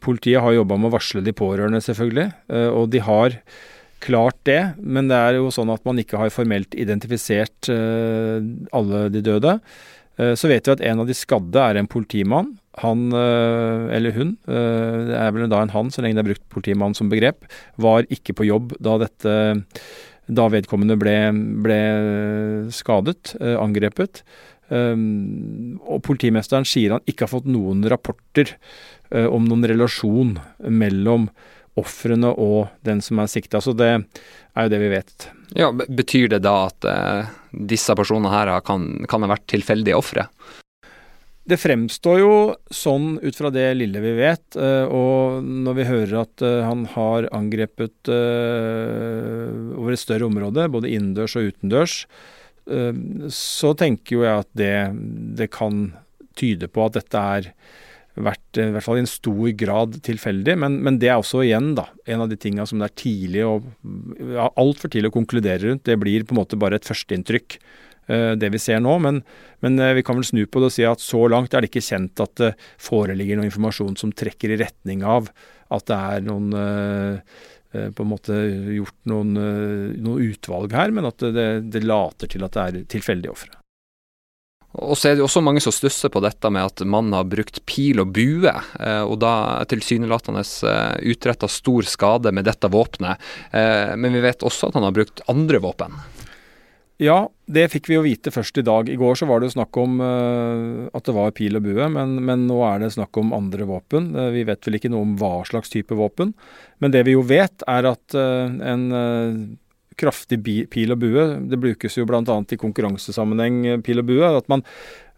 Politiet 0.00 0.40
har 0.40 0.54
jobba 0.54 0.78
med 0.78 0.88
å 0.88 0.94
varsle 0.94 1.20
de 1.20 1.34
pårørende, 1.36 1.82
selvfølgelig, 1.84 2.30
og 2.72 2.86
de 2.94 3.02
har 3.04 3.34
klart 4.04 4.38
det. 4.48 4.60
Men 4.78 5.10
det 5.10 5.18
er 5.18 5.38
jo 5.38 5.52
sånn 5.54 5.72
at 5.74 5.84
man 5.88 6.00
ikke 6.00 6.20
har 6.20 6.34
formelt 6.34 6.76
identifisert 6.78 7.70
alle 7.70 9.04
de 9.14 9.22
døde. 9.24 9.58
så 10.18 10.50
vet 10.50 10.66
vi 10.66 10.74
at 10.74 10.82
en 10.82 11.02
av 11.02 11.06
de 11.06 11.14
skadde 11.14 11.62
er 11.62 11.78
en 11.78 11.90
politimann. 11.90 12.52
Han, 12.82 13.08
eller 13.14 14.14
hun, 14.14 14.36
det 14.46 15.16
er 15.18 15.32
vel 15.34 15.50
da 15.50 15.62
en 15.64 15.74
han 15.74 15.90
så 15.90 16.02
lenge 16.02 16.18
det 16.18 16.24
er 16.24 16.30
brukt 16.32 16.46
politimann 16.54 16.94
som 16.94 17.10
begrep, 17.10 17.46
var 17.76 18.06
ikke 18.06 18.36
på 18.38 18.46
jobb 18.46 18.76
da 18.82 18.98
dette 19.02 19.34
da 20.28 20.46
vedkommende 20.52 20.96
ble, 21.00 21.16
ble 21.64 21.80
skadet, 22.74 23.34
eh, 23.40 23.56
angrepet. 23.58 24.22
Og 24.68 26.00
politimesteren 26.04 26.66
sier 26.68 26.92
han 26.92 27.06
ikke 27.08 27.24
har 27.24 27.30
fått 27.32 27.46
noen 27.48 27.80
rapporter 27.88 28.50
om 29.08 29.46
noen 29.48 29.64
relasjon 29.64 30.34
mellom 30.60 31.30
ofrene 31.78 32.30
og 32.34 32.68
den 32.86 33.02
som 33.04 33.22
er 33.22 33.30
sikta. 33.30 33.62
Så 33.64 33.74
det 33.78 33.90
er 33.94 34.66
jo 34.66 34.72
det 34.72 34.82
vi 34.82 34.92
vet. 34.92 35.28
Ja, 35.56 35.72
Betyr 35.72 36.28
det 36.34 36.42
da 36.44 36.56
at 36.68 36.88
eh, 36.88 37.34
disse 37.72 37.94
personene 37.96 38.32
her 38.32 38.52
kan, 38.66 38.90
kan 39.08 39.24
ha 39.24 39.32
vært 39.32 39.48
tilfeldige 39.50 39.98
ofre? 39.98 40.28
Det 41.48 41.56
fremstår 41.56 42.18
jo 42.20 42.32
sånn 42.68 43.14
ut 43.22 43.36
fra 43.36 43.48
det 43.52 43.70
lille 43.78 44.02
vi 44.04 44.10
vet, 44.18 44.56
eh, 44.60 44.84
og 44.84 45.44
når 45.44 45.78
vi 45.78 45.86
hører 45.88 46.16
at 46.20 46.44
eh, 46.44 46.64
han 46.66 46.82
har 46.92 47.30
angrepet 47.32 48.10
eh, 48.12 49.54
over 49.78 49.94
et 49.94 50.02
større 50.02 50.28
område, 50.28 50.66
både 50.68 50.90
innendørs 50.92 51.38
og 51.38 51.52
utendørs, 51.52 52.02
så 53.32 53.70
tenker 53.80 54.12
jo 54.12 54.24
jeg 54.26 54.42
at 54.42 54.48
det, 54.60 54.72
det 55.40 55.46
kan 55.54 55.86
tyde 56.36 56.68
på 56.68 56.82
at 56.84 56.98
dette 56.98 57.22
er 57.38 57.46
vært 58.24 58.60
i 58.60 58.68
hvert 58.74 58.84
fall 58.84 59.00
i 59.00 59.04
en 59.04 59.10
stor 59.10 59.50
grad 59.60 59.98
tilfeldig. 60.06 60.56
Men, 60.64 60.78
men, 60.84 61.00
det 61.02 61.10
er 61.12 61.18
også 61.20 61.42
igjen 61.46 61.74
da, 61.78 61.88
en 62.08 62.24
av 62.24 62.30
de 62.30 62.38
tinga 62.40 62.66
som 62.68 62.80
det 62.82 62.90
er 62.90 62.96
tidlig 63.02 63.44
og 63.46 63.68
ja, 64.34 64.48
altfor 64.60 64.92
tidlig 64.92 65.12
å 65.12 65.18
konkludere 65.18 65.62
rundt. 65.66 65.86
Det 65.88 65.98
blir 66.00 66.26
på 66.26 66.34
en 66.34 66.42
måte 66.42 66.58
bare 66.60 66.80
et 66.80 66.88
førsteinntrykk. 66.88 67.58
Eh, 68.08 68.32
det 68.40 68.48
vi 68.54 68.60
ser 68.62 68.80
nå. 68.80 68.96
Men, 69.04 69.20
men, 69.64 69.78
eh, 69.78 69.94
vi 69.98 70.04
kan 70.06 70.16
vel 70.18 70.26
snu 70.26 70.42
på 70.46 70.62
det 70.62 70.70
og 70.70 70.74
si 70.74 70.86
at 70.88 71.04
så 71.04 71.26
langt 71.30 71.54
er 71.54 71.64
det 71.64 71.70
ikke 71.72 71.84
kjent 71.84 72.24
at 72.24 72.34
det 72.40 72.54
foreligger 72.80 73.38
noe 73.38 73.48
informasjon 73.50 73.98
som 74.00 74.14
trekker 74.16 74.54
i 74.54 74.60
retning 74.62 75.04
av 75.04 75.28
at 75.74 75.88
det 75.90 76.00
er 76.16 76.24
noen 76.24 76.48
eh, 76.56 77.38
på 77.68 78.00
en 78.00 78.08
måte 78.08 78.32
gjort 78.72 78.96
noen, 79.12 79.34
noen 80.00 80.22
utvalg 80.24 80.72
her, 80.72 80.88
men 80.96 81.04
at 81.04 81.20
det, 81.20 81.48
det, 81.68 81.82
later 81.84 82.30
til 82.32 82.46
at 82.46 82.54
det 82.56 82.62
er 82.62 82.86
tilfeldige 82.96 83.34
ofre. 83.34 83.58
Og 84.78 84.94
så 84.98 85.10
er 85.10 85.16
det 85.16 85.22
jo 85.22 85.28
også 85.28 85.42
mange 85.44 85.62
som 85.64 85.74
stusser 85.74 86.12
på 86.12 86.22
dette 86.24 86.50
med 86.54 86.68
at 86.70 86.84
mannen 86.86 87.16
har 87.16 87.26
brukt 87.28 87.60
pil 87.68 88.02
og 88.02 88.12
bue, 88.16 88.52
og 88.78 89.16
da 89.22 89.32
tilsynelatende 89.70 90.44
utretta 91.10 91.48
stor 91.50 91.88
skade 91.88 92.32
med 92.34 92.46
dette 92.48 92.70
våpenet. 92.70 93.18
Men 93.98 94.14
vi 94.14 94.22
vet 94.22 94.44
også 94.46 94.68
at 94.68 94.78
han 94.78 94.86
har 94.86 94.94
brukt 94.94 95.24
andre 95.30 95.60
våpen. 95.64 95.98
Ja, 96.98 97.28
det 97.46 97.68
fikk 97.70 97.86
vi 97.90 97.94
jo 97.94 98.02
vite 98.02 98.32
først 98.34 98.58
i 98.58 98.64
dag. 98.66 98.88
I 98.90 98.98
går 98.98 99.20
så 99.20 99.26
var 99.30 99.38
det 99.38 99.50
jo 99.50 99.56
snakk 99.58 99.76
om 99.78 100.00
at 100.02 101.06
det 101.06 101.14
var 101.14 101.34
pil 101.36 101.58
og 101.58 101.66
bue, 101.66 101.86
men, 101.94 102.16
men, 102.26 102.48
nå 102.50 102.58
er 102.66 102.82
det 102.82 102.94
snakk 102.96 103.18
om 103.20 103.34
andre 103.36 103.68
våpen. 103.68 104.10
Vi 104.34 104.42
vet 104.48 104.66
vel 104.66 104.78
ikke 104.80 104.90
noe 104.90 105.06
om 105.06 105.14
hva 105.20 105.36
slags 105.46 105.70
type 105.74 105.94
våpen. 105.98 106.34
Men 106.82 106.94
det 106.94 107.04
vi 107.06 107.14
jo 107.14 107.22
vet, 107.26 107.62
er 107.70 107.90
at 107.92 108.18
en 108.18 108.86
kraftig 109.98 110.40
pil 110.72 110.94
og 110.94 111.02
bue, 111.02 111.26
det 111.50 111.58
brukes 111.60 111.98
jo 111.98 112.06
bl.a. 112.08 112.22
i 112.24 112.60
konkurransesammenheng, 112.60 113.82
pil 113.86 114.02
og 114.02 114.08
bue, 114.08 114.32
at 114.38 114.48
man 114.52 114.64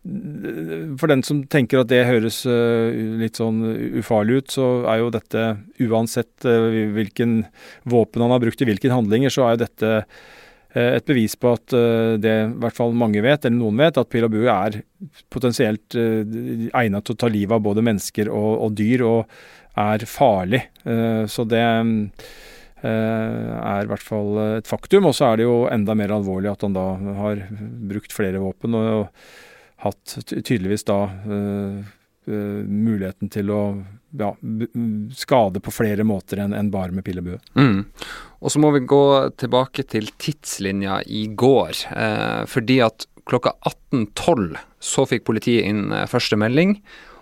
for 0.01 1.11
den 1.13 1.21
som 1.27 1.43
tenker 1.53 1.83
at 1.83 1.91
det 1.91 2.07
høres 2.09 2.39
litt 2.49 3.37
sånn 3.37 3.61
ufarlig 4.01 4.39
ut, 4.41 4.55
så 4.55 4.69
er 4.89 5.03
jo 5.03 5.11
dette 5.13 5.43
uansett 5.85 6.47
hvilken 6.97 7.43
våpen 7.85 8.25
han 8.25 8.33
har 8.33 8.41
brukt 8.41 8.63
i 8.65 8.69
hvilke 8.71 8.93
handlinger, 8.93 9.33
så 9.33 9.45
er 9.45 9.59
jo 9.59 9.65
dette 9.67 9.93
et 10.71 11.05
bevis 11.05 11.35
på 11.35 11.53
at 11.53 11.75
det 12.23 12.33
i 12.33 12.51
hvert 12.63 12.77
fall 12.77 12.95
mange 12.97 13.21
vet, 13.25 13.45
eller 13.45 13.59
noen 13.59 13.81
vet, 13.83 14.01
at 14.01 14.09
pil 14.09 14.25
og 14.25 14.33
bue 14.33 14.49
er 14.49 14.81
potensielt 15.35 15.97
egnet 15.99 17.05
til 17.05 17.17
å 17.17 17.21
ta 17.21 17.29
livet 17.29 17.59
av 17.59 17.65
både 17.67 17.85
mennesker 17.85 18.31
og, 18.33 18.53
og 18.65 18.77
dyr, 18.79 19.05
og 19.05 19.81
er 19.85 20.07
farlig. 20.09 20.63
Så 21.29 21.45
det 21.51 21.65
er 22.83 23.85
i 23.85 23.89
hvert 23.91 24.05
fall 24.05 24.39
et 24.59 24.69
faktum. 24.69 25.09
Og 25.11 25.15
så 25.17 25.29
er 25.29 25.41
det 25.41 25.47
jo 25.47 25.63
enda 25.71 25.97
mer 25.99 26.15
alvorlig 26.17 26.53
at 26.53 26.65
han 26.67 26.77
da 26.77 26.87
har 27.19 27.45
brukt 27.91 28.15
flere 28.17 28.41
våpen 28.43 28.77
og 28.79 29.09
hatt 29.85 30.17
tydeligvis 30.31 30.85
da 30.89 30.99
uh, 31.09 31.81
muligheten 32.27 33.31
til 33.33 33.53
å 33.53 33.63
ja, 34.19 34.35
skade 35.15 35.61
på 35.63 35.73
flere 35.73 36.05
måter 36.07 36.41
enn 36.43 36.55
en 36.57 36.71
bare 36.73 36.95
med 36.95 37.07
pil 37.07 37.21
og. 37.23 37.39
Mm. 37.59 37.85
Og 38.41 38.53
så 38.53 38.63
må 38.63 38.73
vi 38.75 38.83
gå 38.89 39.05
tilbake 39.41 39.85
til 39.91 40.11
tidslinja 40.21 41.01
i 41.07 41.27
går. 41.29 41.85
Eh, 41.95 42.43
fordi 42.51 42.81
at 42.85 43.07
klokka 43.31 43.55
18.12 43.93 44.59
så 44.83 45.07
fikk 45.07 45.27
politiet 45.29 45.69
inn 45.69 45.93
eh, 45.95 46.09
første 46.11 46.39
melding. 46.41 46.79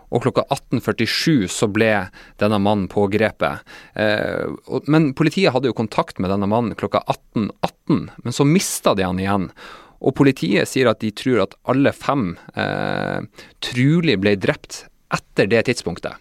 Og 0.09 0.25
klokka 0.25 0.47
18.47 0.49 1.49
så 1.53 1.69
ble 1.71 1.93
denne 2.41 2.61
mannen 2.63 2.89
pågrepet. 2.93 3.65
Eh, 3.95 4.49
men 4.89 5.13
politiet 5.19 5.53
hadde 5.53 5.71
jo 5.71 5.77
kontakt 5.77 6.21
med 6.23 6.33
denne 6.33 6.49
mannen 6.51 6.79
klokka 6.79 7.05
18.18, 7.07 7.79
18, 7.89 8.11
men 8.25 8.33
så 8.33 8.45
mista 8.45 8.95
de 8.95 9.03
han 9.05 9.19
igjen. 9.19 9.51
Og 9.99 10.15
politiet 10.15 10.69
sier 10.69 10.91
at 10.91 11.01
de 11.03 11.11
tror 11.11 11.43
at 11.43 11.57
alle 11.69 11.93
fem 11.93 12.37
eh, 12.55 13.25
trolig 13.65 14.19
ble 14.21 14.37
drept 14.39 14.87
etter 15.15 15.49
det 15.51 15.67
tidspunktet. 15.67 16.15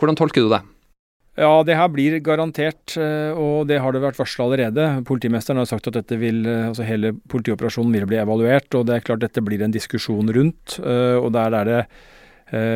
Hvordan 0.00 0.18
tolker 0.18 0.42
du 0.42 0.50
det? 0.50 0.62
Ja, 1.38 1.62
det 1.64 1.76
her 1.78 1.88
blir 1.88 2.18
garantert, 2.24 2.96
eh, 2.98 3.30
og 3.32 3.68
det 3.70 3.78
har 3.80 3.94
det 3.94 4.02
vært 4.02 4.18
varsla 4.18 4.48
allerede. 4.48 4.88
Politimesteren 5.08 5.60
har 5.62 5.68
sagt 5.70 5.86
at 5.88 5.96
dette 6.00 6.18
vil, 6.20 6.42
eh, 6.46 6.68
altså 6.72 6.84
hele 6.88 7.14
politioperasjonen 7.30 7.94
vil 7.94 8.08
bli 8.10 8.18
evaluert, 8.20 8.74
og 8.74 8.88
det 8.88 8.98
er 8.98 9.06
klart 9.06 9.22
dette 9.22 9.44
blir 9.44 9.62
en 9.62 9.76
diskusjon 9.76 10.32
rundt. 10.34 10.80
Og 10.80 11.30
der 11.32 11.54
er 11.54 11.68
det 11.68 11.82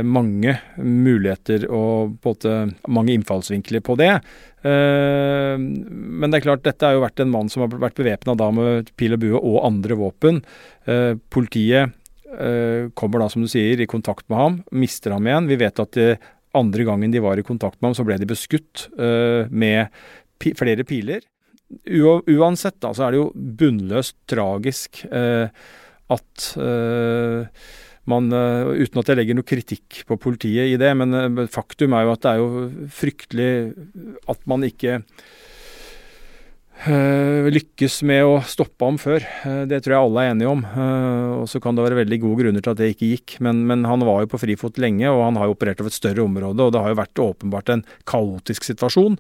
mange 0.07 0.53
muligheter 0.79 1.65
og 1.67 2.15
på 2.23 2.31
en 2.31 2.37
måte 2.37 2.91
mange 2.95 3.15
innfallsvinkler 3.17 3.83
på 3.83 3.97
det. 3.99 4.13
Men 4.63 6.27
det 6.29 6.39
er 6.39 6.45
klart, 6.45 6.63
dette 6.63 6.87
har 6.87 6.95
jo 6.95 7.03
vært 7.03 7.25
en 7.25 7.33
mann 7.33 7.51
som 7.51 7.65
har 7.65 7.75
vært 7.83 7.99
bevæpna 7.99 8.37
med 8.55 8.93
pil 8.95 9.17
og 9.17 9.25
bue 9.25 9.41
og 9.41 9.59
andre 9.67 9.99
våpen. 9.99 10.39
Politiet 11.35 11.91
Eh, 12.39 12.91
kommer 12.95 13.23
da, 13.23 13.29
som 13.29 13.45
du 13.45 13.49
sier, 13.51 13.81
i 13.81 13.91
kontakt 13.91 14.27
med 14.29 14.39
ham, 14.39 14.57
mister 14.75 15.15
ham 15.15 15.27
igjen. 15.29 15.49
Vi 15.51 15.61
vet 15.61 15.81
at 15.81 15.95
de 15.97 16.09
andre 16.55 16.87
gangen 16.87 17.15
de 17.15 17.23
var 17.23 17.39
i 17.39 17.47
kontakt 17.47 17.81
med 17.81 17.91
ham, 17.91 17.99
så 17.99 18.07
ble 18.07 18.19
de 18.19 18.31
beskutt 18.31 18.89
med 19.51 19.89
flere 20.59 20.85
piler. 20.87 21.25
Uansett 21.91 22.79
da, 22.83 22.93
så 22.95 23.07
er 23.07 23.15
det 23.15 23.19
jo 23.19 23.33
bunnløst 23.35 24.17
tragisk 24.31 25.03
at 25.11 26.47
man, 28.11 28.29
uten 28.29 29.01
at 29.01 29.11
jeg 29.11 29.19
legger 29.19 29.39
noe 29.39 29.49
kritikk 29.49 30.03
på 30.09 30.19
politiet 30.21 30.73
i 30.73 30.79
det, 30.81 30.91
men 30.99 31.47
faktum 31.53 31.97
er 31.97 32.05
jo 32.05 32.13
at 32.15 32.25
det 32.25 32.33
er 32.33 32.43
jo 32.43 32.49
fryktelig 32.93 33.51
at 34.31 34.43
man 34.51 34.67
ikke 34.67 34.99
øh, 36.89 37.49
lykkes 37.53 38.01
med 38.09 38.25
å 38.27 38.39
stoppe 38.49 38.87
ham 38.87 38.99
før. 39.01 39.25
Eh, 39.47 39.63
det 39.71 39.83
tror 39.85 39.95
jeg 39.95 40.09
alle 40.09 40.25
er 40.25 40.33
enige 40.33 40.51
om. 40.51 40.65
Eh, 40.65 41.31
og 41.43 41.47
så 41.51 41.61
kan 41.63 41.77
det 41.77 41.87
være 41.87 42.01
veldig 42.03 42.21
gode 42.25 42.41
grunner 42.43 42.65
til 42.65 42.75
at 42.75 42.81
det 42.81 42.91
ikke 42.95 43.13
gikk. 43.13 43.37
Men, 43.45 43.65
men, 43.69 43.87
han 43.89 44.05
var 44.07 44.25
jo 44.25 44.33
på 44.35 44.43
frifot 44.43 44.81
lenge, 44.83 45.07
og 45.11 45.25
han 45.27 45.41
har 45.41 45.49
jo 45.49 45.57
operert 45.57 45.81
over 45.83 45.93
et 45.93 46.01
større 46.01 46.27
område. 46.27 46.67
Og 46.67 46.75
det 46.75 46.83
har 46.83 46.93
jo 46.93 47.01
vært 47.01 47.25
åpenbart 47.29 47.73
en 47.75 47.87
kaotisk 48.11 48.69
situasjon. 48.69 49.19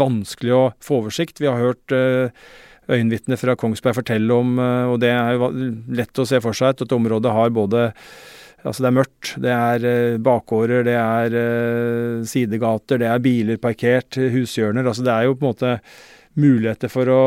Vanskelig 0.00 0.56
å 0.56 0.64
få 0.84 1.02
oversikt. 1.02 1.42
Vi 1.42 1.50
har 1.50 1.60
hørt 1.60 1.94
øyenvitner 2.90 3.40
fra 3.40 3.56
Kongsberg 3.58 4.00
fortelle 4.00 4.34
om, 4.34 4.58
og 4.58 4.98
det 5.02 5.12
er 5.14 5.38
jo 5.38 5.50
lett 6.00 6.20
å 6.20 6.26
se 6.28 6.40
for 6.42 6.56
seg, 6.56 6.74
at 6.74 6.84
dette 6.84 6.96
området 6.96 7.34
har 7.36 7.54
både 7.54 7.88
Altså 8.60 8.82
det 8.84 8.88
er 8.90 8.92
mørkt, 8.92 9.28
det 9.40 9.52
er 9.56 9.84
bakgårder, 10.20 10.82
det 10.84 10.96
er 11.00 11.36
sidegater, 12.28 13.00
det 13.00 13.06
er 13.08 13.22
biler 13.24 13.56
parkert, 13.56 14.18
hushjørner. 14.34 14.84
Altså 14.84 15.06
det 15.06 15.14
er 15.14 15.24
jo 15.24 15.32
på 15.32 15.46
en 15.46 15.54
måte 15.54 15.70
muligheter 16.36 16.92
for 16.92 17.08
å 17.08 17.22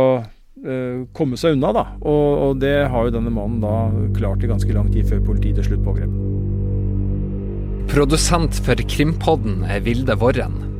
komme 1.17 1.39
seg 1.39 1.57
unna, 1.57 1.71
da. 1.75 1.85
Og, 2.01 2.27
og, 2.45 2.59
det 2.61 2.75
har 2.89 3.07
jo 3.07 3.15
denne 3.15 3.33
mannen 3.33 3.63
da 3.63 3.89
klart 4.17 4.43
i 4.43 4.51
ganske 4.51 4.75
lang 4.75 4.91
tid 4.93 5.09
før 5.09 5.23
politiet 5.31 5.59
til 5.59 5.71
slutt 5.71 5.87
pågrep. 5.87 6.13
Produsent 7.93 8.61
for 8.65 8.79
Krimpodden 8.89 9.65
er 9.69 9.83
Vilde 9.85 10.15
Worren. 10.21 10.72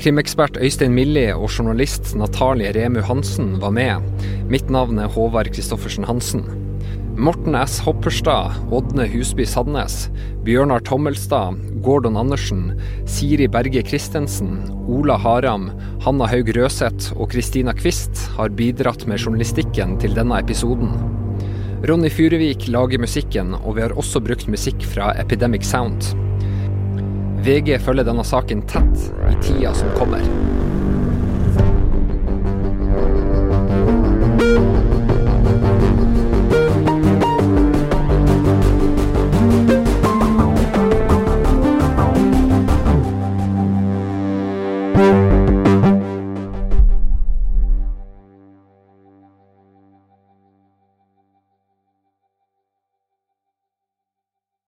Krimekspert 0.00 0.56
Øystein 0.58 0.92
Millie 0.92 1.34
og 1.36 1.50
journalist 1.52 2.14
Natalie 2.18 2.72
Remu 2.74 3.00
Hansen 3.06 3.54
var 3.62 3.70
med. 3.70 4.02
Mitt 4.50 4.70
navn 4.70 4.98
er 4.98 5.08
Håvard 5.08 5.52
Kristoffersen 5.54 6.04
Hansen. 6.08 6.42
Morten 7.14 7.54
S. 7.54 7.78
Hopperstad, 7.86 8.56
Ådne 8.74 9.06
Husby 9.12 9.44
Sandnes, 9.46 10.08
Bjørnar 10.44 10.82
Tommelstad, 10.82 11.60
Gordon 11.84 12.16
Andersen, 12.18 12.72
Siri 13.06 13.46
Berge 13.46 13.84
Christensen, 13.86 14.58
Ola 14.90 15.16
Haram, 15.16 15.70
Hanna 16.02 16.26
Haug 16.26 16.50
Røseth 16.56 17.14
og 17.14 17.30
Kristina 17.30 17.72
Kvist 17.72 18.26
har 18.34 18.50
bidratt 18.50 19.06
med 19.06 19.22
journalistikken 19.22 19.94
til 20.02 20.18
denne 20.18 20.42
episoden. 20.42 20.90
Ronny 21.86 22.10
Furuvik 22.10 22.66
lager 22.72 22.98
musikken, 22.98 23.54
og 23.62 23.76
vi 23.76 23.86
har 23.86 23.94
også 23.94 24.20
brukt 24.24 24.50
musikk 24.50 24.82
fra 24.90 25.12
Epidemic 25.20 25.70
Sound. 25.70 26.23
VG 27.44 27.74
følger 27.84 28.06
denne 28.08 28.22
saken 28.24 28.62
tett 28.64 29.02
i 29.28 29.34
tida 29.44 29.74
som 29.76 29.90
kommer. 29.98 30.22